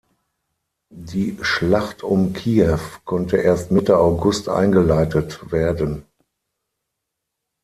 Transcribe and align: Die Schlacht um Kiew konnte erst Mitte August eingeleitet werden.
Die 0.89 1.37
Schlacht 1.43 2.01
um 2.01 2.33
Kiew 2.33 2.79
konnte 3.05 3.37
erst 3.37 3.69
Mitte 3.69 3.99
August 3.99 4.49
eingeleitet 4.49 5.51
werden. 5.51 6.07